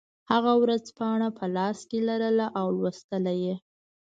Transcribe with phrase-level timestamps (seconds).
[0.31, 3.55] هغه ورځپاڼه په لاس کې لرله او لوستله یې